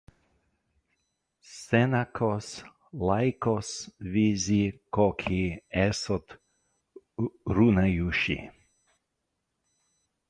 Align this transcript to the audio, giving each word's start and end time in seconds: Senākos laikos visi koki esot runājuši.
Senākos 1.49 2.47
laikos 3.09 3.69
visi 4.15 4.57
koki 4.99 5.39
esot 5.83 6.37
runājuši. 7.61 8.39